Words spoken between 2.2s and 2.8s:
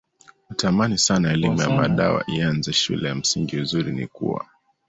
ianze